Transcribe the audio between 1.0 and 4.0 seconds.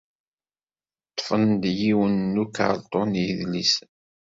Ṭṭfen-d yiwen n ukerṭun n yidlisen.